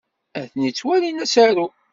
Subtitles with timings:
[0.39, 1.67] Atni ttwalin asaru.